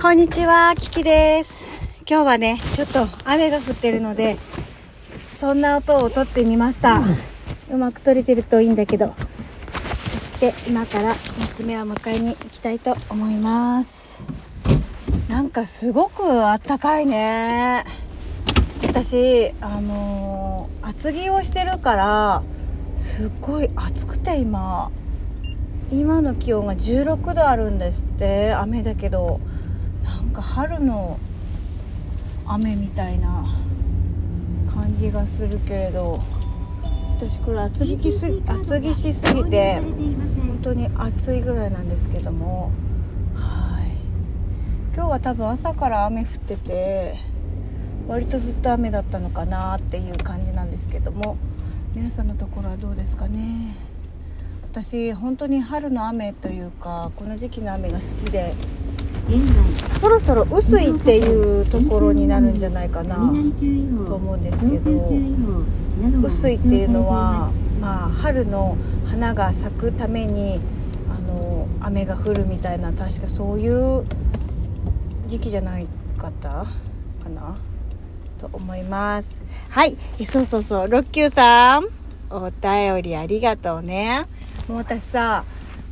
[0.00, 1.84] こんにちは、キキです。
[2.08, 4.36] 今日はね、ちょっと雨が降ってるので、
[5.32, 7.02] そんな音を撮ってみました。
[7.70, 9.14] うまく撮れてるといいんだけど。
[10.12, 14.22] そして今から娘を迎えに行きたいと思います。
[15.28, 17.84] なんかすごくあったかいね。
[18.82, 22.42] 私、あのー厚着をしてるから、
[22.96, 24.90] すっごい暑くて今。
[25.90, 28.52] 今の気温が16度あるんですって。
[28.54, 29.40] 雨だけど。
[30.04, 31.18] なんか春の
[32.46, 33.44] 雨みたいな
[34.72, 36.20] 感じがするけれど。
[37.16, 42.70] 私これ厚着す厚着しすぎて本当に暑いぐらいなんですけども。
[43.34, 43.88] はい。
[44.94, 47.14] 今日は多分朝から雨降ってて
[48.06, 51.36] 割とずっと雨だったのかなっていう感じなんですけども。
[51.94, 53.74] 皆さんのところはどうですかね？
[54.70, 58.52] 私本当に春の雨というかこの時期の雨が好きで。
[60.00, 63.16] そろそろ雨水っていうところになるんじゃないかな。
[64.06, 64.90] と思うんですけど。
[66.02, 70.60] 雨水っていうのは、まあ、春の花が咲くために
[71.10, 74.04] あの雨が降るみたいな確かそういう
[75.26, 76.66] 時期じゃないかったか
[77.28, 77.58] な
[78.38, 79.42] と思います。
[79.68, 79.96] はい。
[80.18, 80.88] えそうそうそう。
[80.88, 81.88] 六九さん。
[82.30, 84.22] お便りありがとうね
[84.68, 85.44] もう私さ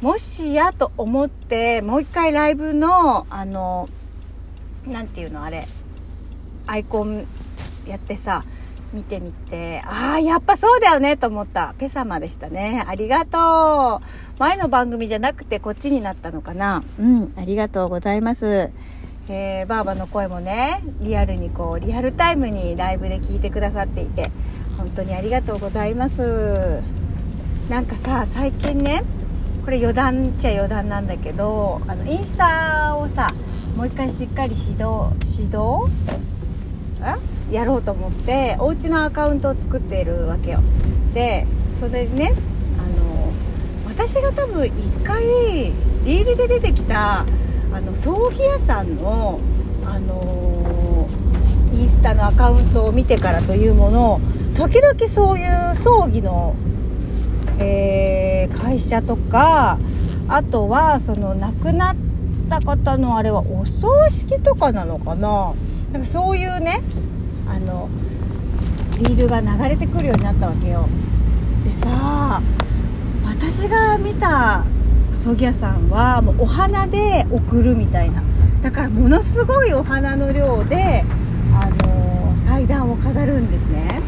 [0.00, 3.88] もしやと思ってもう一回ライブのあの
[4.86, 5.66] なんていうのあれ
[6.66, 7.26] アイコン
[7.86, 8.44] やってさ
[8.92, 11.74] 見てみてああやっぱそうだよねと思った。
[11.78, 12.84] ペサマでしたね。
[12.86, 14.38] ありがとう。
[14.38, 16.82] 前の番組じゃなくてこっちになったのかな。
[16.98, 18.70] うんありがとうございます。
[19.28, 24.30] えー、ばあばの声もねリアルにこうリアルタイムにライブで聞いてくださっていて
[24.76, 27.03] 本当にありがとうございます。
[27.68, 29.02] なんかさ最近ね
[29.64, 33.32] これ余談っちゃ余談なんだけどあのインスタをさ
[33.74, 35.08] もう一回しっかり指導
[35.40, 35.86] 指導
[37.50, 40.60] やろうと思ってお家のアカウントを作っているわけよ。
[41.14, 41.46] で
[41.80, 42.34] それでね
[42.78, 43.32] あの
[43.86, 47.20] 私が多分1回リールで出てきた
[47.72, 49.40] あの葬儀屋さんの
[49.86, 51.08] あの
[51.72, 54.20] インスタのアカウントを見てからというものを
[54.54, 59.78] 時々そういう葬儀のー、会社とか
[60.28, 61.96] あとはその亡くなっ
[62.48, 65.52] た方のあれはお葬式とかなのかな。
[65.92, 66.80] なんかそういうね
[67.48, 67.88] あの
[69.00, 70.88] リールが流れてくるようになったわけよ。
[71.64, 72.42] でさ
[73.26, 74.64] 私が見た
[75.22, 78.22] 葬儀屋さんはもうお花で送るみたいな。
[78.62, 81.04] だからものすごいお花の量で
[81.52, 84.00] あの祭壇を飾るんですね。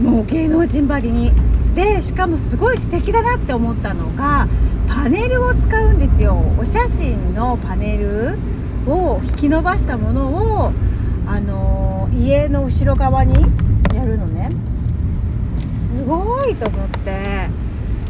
[0.00, 1.32] もう芸能人ばりに。
[1.74, 4.48] でしかもすごい素敵だなって思ったのが
[4.88, 6.36] パネルを使うんですよ。
[6.58, 8.38] お写真のパネル
[8.86, 10.26] を引き伸ばしたもの
[10.66, 10.72] を
[11.26, 13.34] あの家の後ろ側に
[13.94, 14.48] やるのね。
[15.72, 17.48] すごいと思って。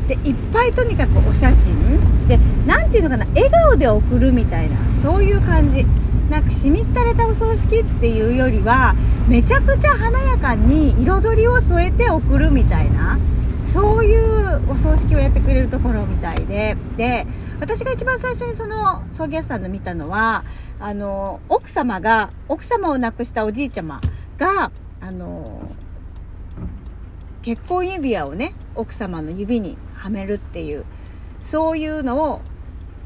[0.08, 1.76] でいっぱいとにかくお写真。
[2.26, 5.86] で何ていうのかな笑顔で送るみたいなそういう感じ。
[6.30, 8.94] なんかしみったれたお葬式っていうよりは
[9.26, 13.18] めちゃくちゃ華やかに彩りを添えて送るみたいな。
[13.72, 16.76] そういうお葬式をやってくれるところみたいで。
[16.96, 17.26] で
[17.60, 20.44] 私が一番最初にその葬儀屋さんの見たのは
[20.80, 24.00] あの奥様が奥様を亡くしたおじいちゃま
[24.38, 25.70] があの
[27.42, 30.84] 結婚指輪をね奥様の指にはめるっていう
[31.38, 32.40] そういうのを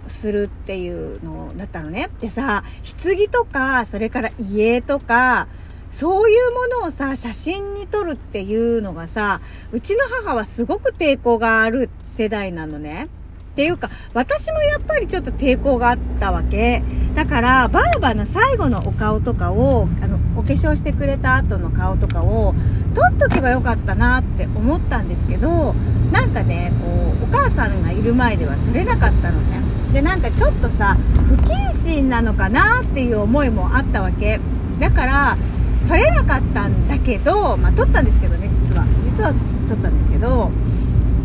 [0.09, 2.11] するっていうのだったのね。
[2.21, 2.65] でさ
[3.03, 5.49] 棺とかそれから家とか
[5.95, 13.07] そういうものをさ、写真に撮るっていうのがさ、うちの母はすごく抵抗がある世代なのね。
[13.53, 16.83] っていうか、私もやっぱりちょっと抵抗があったわけ。
[17.15, 22.53] だから、ばあばの最後のお顔とかを、あの、お化粧してくれた後の顔とかを、
[22.97, 25.77] 撮っとけばよかったなって思ったんですけど、
[26.11, 29.61] なんかね、こう、お母さんがいる前では撮れなかったのね。
[29.93, 30.97] で、なんかちょっとさ、
[31.29, 34.41] 不謹慎なのかなっていう思いもあったわけ。
[34.81, 35.37] だから、
[35.87, 38.87] 撮れなかったんだけど、まあ、撮ったんですけどね実は。
[39.05, 39.33] 実は
[39.69, 40.51] 撮ったんですけど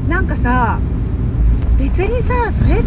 [0.08, 0.80] なんかさ
[1.78, 2.82] 別にさそれ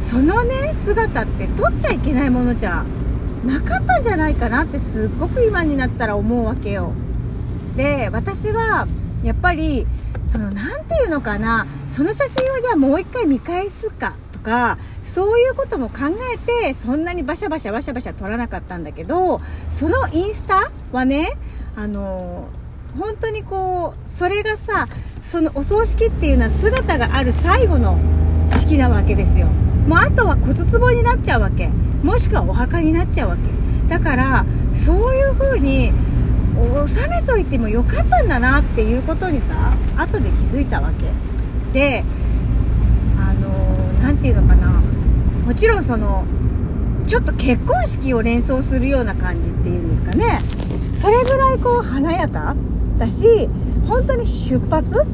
[0.00, 2.84] そのね姿って撮っちゃいけないものじゃ
[3.44, 6.92] なかったんじゃないかなってすっごく今になったら思うわけよ。
[7.76, 8.86] で私は
[9.22, 9.86] やっぱり
[10.24, 15.96] その何て言うのかなその写真をじゃあもう一回見返すかとかそういうことも考
[16.34, 19.40] えてそんなにバシャバシャバシャバシャ撮らなかったんだけど
[19.70, 21.36] そのインスタはね
[21.76, 22.48] あの
[22.98, 24.88] 本当にこうそれがさ
[25.22, 27.98] そのお葬式っていうのは姿がある最後の
[28.58, 29.46] 式なわけですよ。
[29.86, 31.68] もうあとは骨壺になっちゃうわけ。
[32.02, 33.88] もしくはお墓になっちゃうわけ。
[33.88, 35.92] だからそういう風に
[36.86, 41.78] 収めといてもよかったんだなっていうことにさ後で気づいたわけ。
[41.78, 42.04] で
[44.04, 44.82] 何て言うのかな。
[45.46, 46.26] もちろんその
[47.06, 50.38] ちょっと結婚式を連想するような感じっていうんですかね。
[50.94, 52.54] それぐらいこう華やか
[52.98, 53.48] だし
[53.88, 55.06] 本当に出発？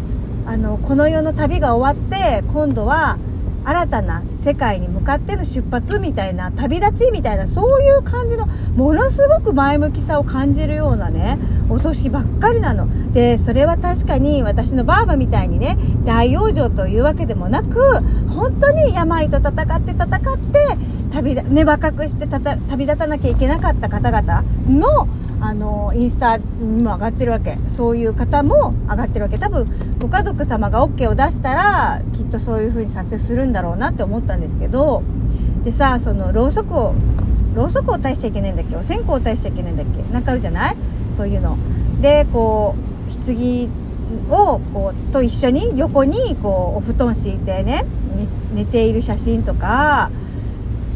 [0.45, 3.17] あのこの世の旅が終わって今度は
[3.65, 11.39] 新たな世界に向かっての出発みたいな旅立ちみたいなそういう感じのものすごく前向きさを感じるようなね
[11.69, 13.13] お葬式ばっかりなの。
[13.13, 20.77] でそれは確かに私のばあばみたいにね大往生というわけでもなく本当に病と戦って戦って
[21.13, 25.09] 旅ね若くして旅立たなきゃいけなかった方々の
[25.43, 27.57] あのインスタにも上がってるわけ。
[27.67, 29.39] そういう方も上がってるわけ。
[29.39, 29.67] 多分
[29.99, 35.03] ご家族様が OK を出したらきっとそういう風に撮影するんだろうなって思ったんですけど
[35.65, 36.95] でさそのろうそくを
[37.55, 38.77] ろうそくを対しちゃいけないんだっけ？
[38.77, 40.03] お線香を対しちゃいけないんだっけ？
[40.13, 40.77] なんかあるじゃない？
[41.17, 41.57] そういうの。
[42.01, 43.69] でこう棺
[44.31, 47.85] をこうと一緒に横にこうお布団敷いてね
[48.55, 50.11] 寝ている写真とか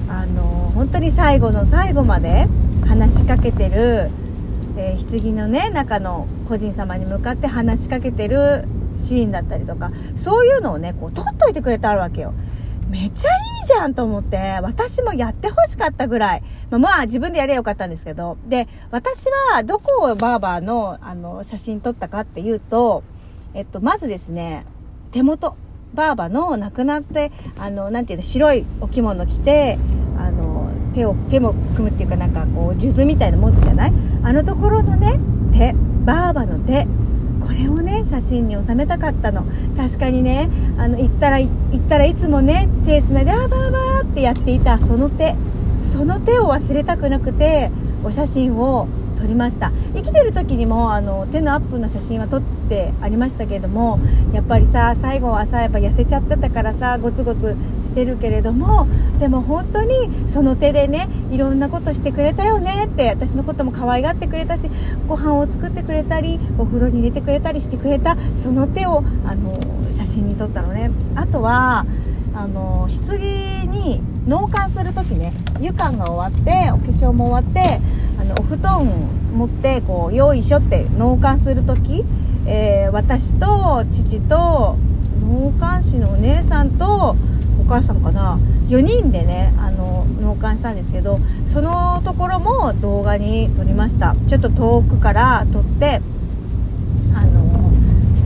[0.09, 2.47] あの本当に最後の最後まで
[2.87, 4.11] 話しかけてる
[4.77, 8.65] えー、棺のね中の個人様に向かって話しかけてる
[8.97, 12.35] シーンだったりとかそういうのをねこう撮っといてくれてあるわけよ。
[12.89, 13.33] めちゃい
[13.63, 18.37] いじゃんと思って私もやってほしかったぐらい、まあ、まあ自分でやればよかったんですけど。
[18.47, 23.03] で私はどこをバーバーのあの写真撮ったかっていうと、
[23.55, 24.65] えっと、まずですね
[25.13, 25.57] 手元。
[25.95, 29.79] バーバの亡くなってあのなんていうの白いお着物着て
[30.19, 33.93] あの手を手も組むっていうかなんかこう数珠みたいな持つじゃない？
[34.25, 35.21] あのところのね
[35.53, 35.73] 手。
[36.05, 36.89] ばあばの手。
[37.45, 39.45] これをね写真に収めたかったの。
[39.77, 40.49] 確かにね
[40.79, 45.35] あの行ったら行ったらいつもね手つないで「あーばーばー」ってやっていたその手。
[45.85, 47.71] その手を忘れたくなくて
[48.03, 48.89] お写真を
[49.19, 49.71] 撮りました。
[49.95, 53.99] 生きてる時にもあの手のアップの写真は撮ってありましたけれども
[54.33, 57.55] やっぱりさ最後はさやっぱ痩せちゃってたからさゴツゴツ
[57.95, 58.89] してるけれども
[59.21, 64.69] でも本当にその手でねいろんなことしてくれたよねって私のことも可愛がってくれたし
[65.07, 69.57] ご飯を作ってくれたりお風呂に入れてくれたりしてくれたその手をあの
[69.97, 70.91] 写真に撮ったのね。
[71.15, 71.87] あとは
[72.37, 77.81] あの棺に納棺する時ね湯館が終わってお化粧も終わって
[78.19, 78.85] あのお布団
[79.33, 82.05] 持ってこうよいしょって納棺する時、
[82.45, 84.77] えー、私と父と
[85.21, 87.15] 納棺師のお姉さんと
[87.65, 88.39] お母さんかな
[88.69, 91.19] ？4人でねあの納棺したんですけど
[91.49, 94.15] そのところも動画に撮りました。
[94.29, 96.03] ちょっと遠くから撮って
[97.15, 97.73] あの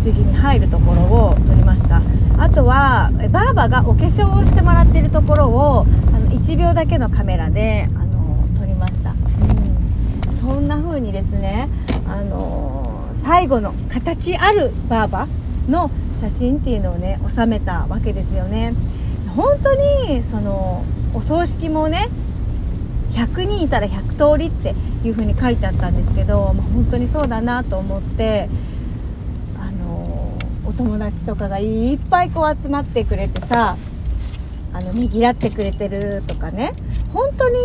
[0.05, 2.03] 棺に入るところを撮りました。
[2.39, 11.69] あとはばあばがお化粧をしてもらっているところをあの1秒だけのカメラであの撮りました、うん、そんな風にですね
[12.07, 15.29] あの最後の形あるばあば
[15.69, 18.75] の写真っていうのをね収めたわけですよね。
[19.35, 22.09] 本当にそのお葬式もね
[23.13, 24.75] 100人いたら100通りって
[25.07, 28.49] いう風に書いてあったんですけど、まあ、本当にそうだなと思って
[29.59, 33.77] あのお友達とかがいっぱいこう集まってくれてさ
[34.73, 36.73] あのねぎらってくれてるとかね
[37.13, 37.57] 本当に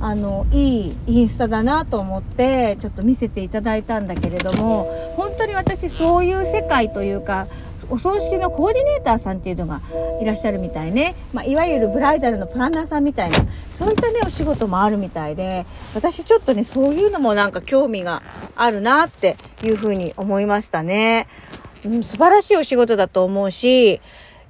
[0.00, 7.46] あのいいインスタだなと思ってちょっと見せていただいたんだけれども本当に私そういう世界というか
[7.90, 9.80] お葬式のコーディネーターさんっていうのが
[10.20, 13.38] いらっしゃるみたいね、まあ、いわゆるブライダルのプランナーさんみたいな
[13.76, 18.22] そういったねお仕事もあるみたいで私ちょっとねそういうのもなんか興味が
[18.56, 21.26] あるなっていうふうに思いましたね。
[21.84, 24.00] うん、素晴らしいお仕事だと思うし、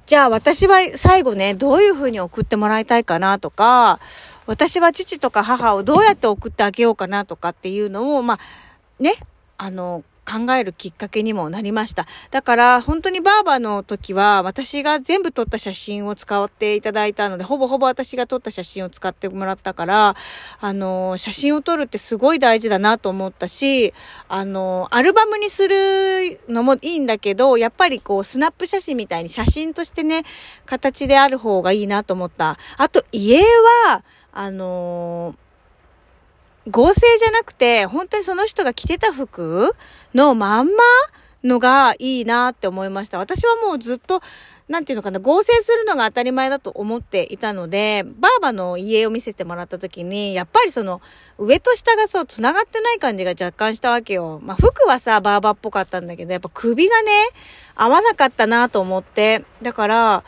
[0.05, 3.99] じゃあ私は最後ね、どういう風に送ってもらいたいかなとか、
[4.45, 9.15] 私は父とか母をどうやって送ってあげようかなとかっていうのを、まあ、ね、
[9.57, 12.07] あの、考えるきっかけにもなりました。
[12.31, 20.15] だから本当にバーバの時は私が全部撮った写真を使っていただいたので、ほぼほぼ私が撮った写真を使ってもらったから、
[20.59, 23.93] あの、写真を撮るってすごい大事だなと思ったし、
[24.27, 30.23] あの、アルバムにするのもいいんだけど、やっぱりこうスナップ写真みたいに写真としてね、
[30.65, 32.57] 形である方がいいなと思った。
[32.77, 33.41] あと家
[33.85, 34.03] は、
[34.33, 35.44] あのー
[36.69, 39.75] 合成じゃなくて、本当にその人が着てた服
[40.13, 40.73] のまんま
[41.43, 43.19] のがいいなって思いました。
[43.19, 44.21] 私はもうずっと、
[44.67, 51.01] なんていうのかな、合成するのが当たり前だと思っていたので、バーバの家を見せてもらった時に、やっぱりその、
[51.37, 54.39] 上と下がそう繋がってない感じが若干したわけよ。
[54.41, 57.11] まあ、服はさ、バーバっぽかったんだけど、やっぱ首がね、
[57.75, 59.45] 合わなかったなと思って。
[59.61, 60.23] だから、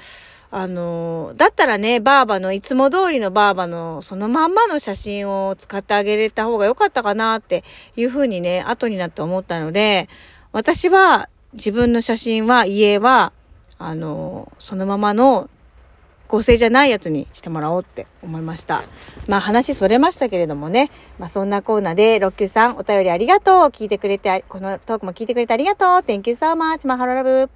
[0.49, 7.63] あの、だったらね、バーバの、いつも通りのバーバの、そのまんまの写真を使ってあげれた方が良かったかなって
[7.95, 10.07] いうふうにね、後になって思ったので、
[10.53, 13.33] 私は自分の写真は、家は、
[13.77, 15.49] あの、そのままの
[16.27, 18.83] 合成じゃないやつにしてもらおうって思いました。
[19.27, 20.89] まあ話それましたけれどもね。
[21.19, 23.67] まあそんなコーナーで、ロッキューさんお便りありがとう。
[23.67, 25.87] 聞いてくれて、このトークも聞いてくれてありがとう。
[25.99, 26.87] Thank you so much.
[26.87, 27.49] マハロラブ。